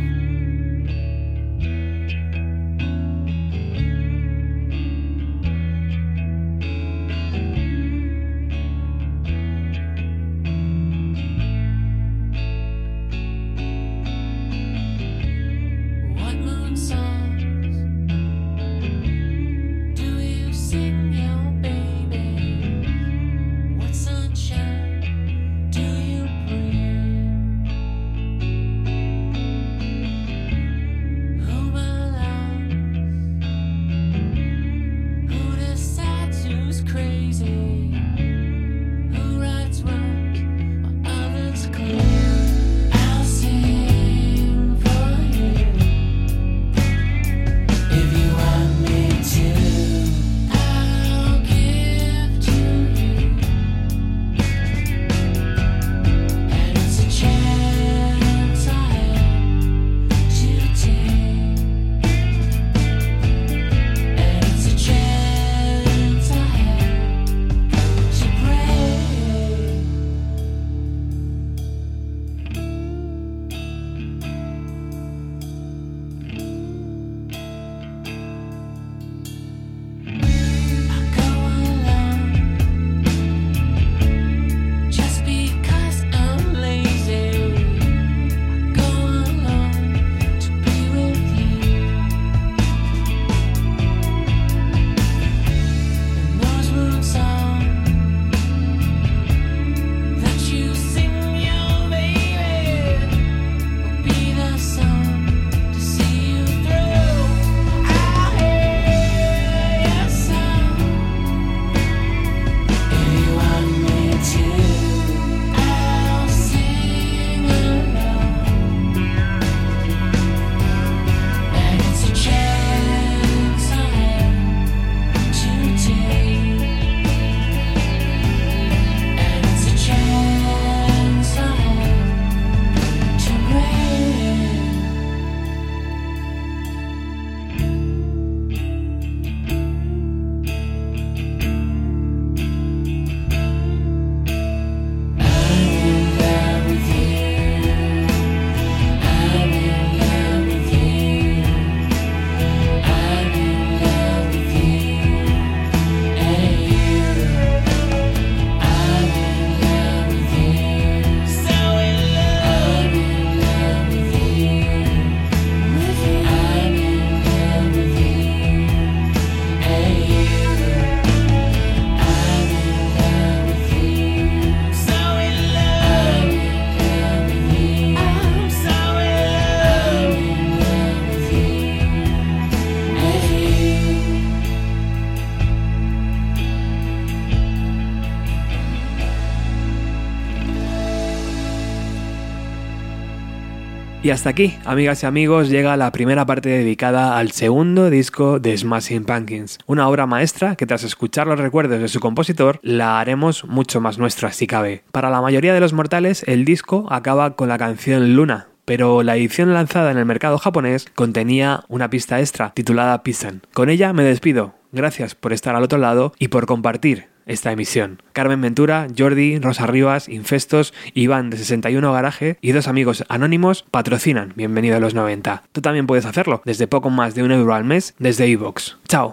[194.03, 198.57] Y hasta aquí, amigas y amigos, llega la primera parte dedicada al segundo disco de
[198.57, 203.45] Smashing Pumpkins, una obra maestra que tras escuchar los recuerdos de su compositor la haremos
[203.45, 204.83] mucho más nuestra si cabe.
[204.91, 209.15] Para la mayoría de los mortales, el disco acaba con la canción Luna, pero la
[209.15, 213.43] edición lanzada en el mercado japonés contenía una pista extra titulada Pisan.
[213.53, 214.53] Con ella me despido.
[214.73, 218.01] Gracias por estar al otro lado y por compartir esta emisión.
[218.13, 224.33] Carmen Ventura, Jordi, Rosa Rivas, Infestos, Iván de 61 Garaje y dos amigos anónimos patrocinan
[224.35, 225.43] Bienvenido a los 90.
[225.51, 228.75] Tú también puedes hacerlo desde poco más de un euro al mes desde iVoox.
[228.87, 229.11] ¡Chao!